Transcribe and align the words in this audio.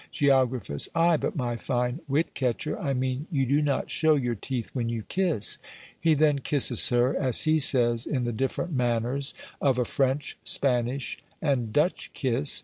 Geog. 0.11 0.67
Ay, 0.95 1.15
but 1.17 1.35
my 1.35 1.55
fine 1.55 1.99
wit 2.07 2.33
catcher, 2.33 2.75
I 2.79 2.91
mean 2.91 3.27
you 3.29 3.45
do 3.45 3.61
not 3.61 3.91
show 3.91 4.15
your 4.15 4.33
teeth 4.33 4.71
when 4.73 4.89
you 4.89 5.03
kisse." 5.03 5.59
He 5.99 6.15
then 6.15 6.39
kisses 6.39 6.89
her, 6.89 7.15
as 7.15 7.41
he 7.41 7.59
says, 7.59 8.07
in 8.07 8.23
the 8.23 8.33
different 8.33 8.71
manners 8.73 9.35
of 9.61 9.77
a 9.77 9.85
French, 9.85 10.37
Spanish 10.43 11.19
and 11.39 11.71
Dutch 11.71 12.09
kiss. 12.15 12.59